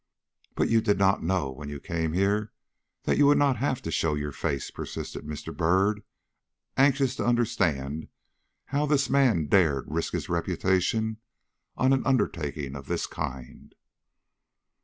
"But 0.55 0.67
you 0.69 0.81
did 0.81 0.97
not 0.97 1.21
know 1.21 1.51
when 1.51 1.69
you 1.69 1.79
came 1.79 2.13
here 2.13 2.51
that 3.03 3.19
you 3.19 3.27
would 3.27 3.37
not 3.37 3.57
have 3.57 3.83
to 3.83 3.91
show 3.91 4.15
your 4.15 4.31
face," 4.31 4.71
persisted 4.71 5.25
Mr. 5.25 5.55
Byrd, 5.55 6.01
anxious 6.75 7.15
to 7.17 7.23
understand 7.23 8.07
how 8.73 8.87
this 8.87 9.11
man 9.11 9.45
dared 9.45 9.85
risk 9.87 10.13
his 10.13 10.27
reputation 10.27 11.17
on 11.77 11.93
an 11.93 12.03
undertaking 12.03 12.75
of 12.75 12.87
this 12.87 13.05
kind. 13.05 13.75